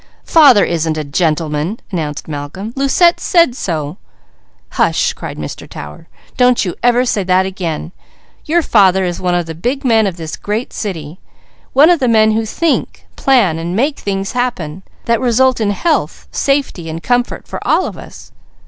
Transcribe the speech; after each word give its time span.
"Father 0.25 0.65
isn't 0.65 0.97
a 0.97 1.03
gentleman!" 1.03 1.79
announced 1.91 2.27
Malcolm. 2.27 2.73
"Lucette 2.75 3.19
said 3.19 3.55
so!" 3.55 3.97
"Hush!" 4.69 5.13
cried 5.13 5.37
Mr. 5.37 5.69
Tower. 5.69 6.07
"Don't 6.37 6.65
you 6.65 6.73
ever 6.81 7.05
say 7.05 7.23
that 7.23 7.45
again! 7.45 7.91
Your 8.45 8.63
father 8.63 9.03
is 9.05 9.21
one 9.21 9.35
of 9.35 9.45
the 9.45 9.53
big 9.53 9.85
men 9.85 10.07
of 10.07 10.17
this 10.17 10.37
great 10.37 10.73
city: 10.73 11.19
one 11.73 11.91
of 11.91 11.99
the 11.99 12.07
men 12.07 12.31
who 12.31 12.47
think, 12.47 13.05
plan, 13.15 13.59
and 13.59 13.75
make 13.75 13.99
things 13.99 14.31
happen, 14.31 14.81
that 15.05 15.21
result 15.21 15.61
in 15.61 15.69
health, 15.69 16.27
safety 16.31 16.89
and 16.89 17.03
comfort 17.03 17.47
for 17.47 17.59
all 17.61 17.85
of 17.85 17.95
us. 17.95 18.31